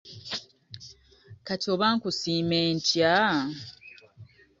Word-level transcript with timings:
Kati 1.45 1.65
oba 1.73 1.87
nkusiime 1.95 2.59
ntya? 2.75 3.15